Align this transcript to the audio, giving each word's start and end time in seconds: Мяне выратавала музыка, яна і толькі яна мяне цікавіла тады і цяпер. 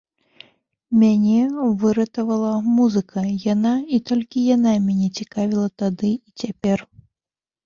Мяне 1.01 1.41
выратавала 1.83 2.53
музыка, 2.77 3.21
яна 3.53 3.75
і 3.97 4.01
толькі 4.13 4.47
яна 4.55 4.73
мяне 4.87 5.09
цікавіла 5.21 5.67
тады 5.85 6.11
і 6.27 6.45
цяпер. 6.45 6.77